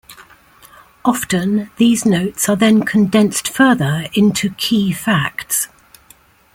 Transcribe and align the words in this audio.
Often, 1.05 1.69
these 1.77 2.07
notes 2.07 2.49
are 2.49 2.55
then 2.55 2.81
condensed 2.81 3.47
further 3.49 4.07
into 4.15 4.49
key 4.55 4.91
facts. 4.91 5.67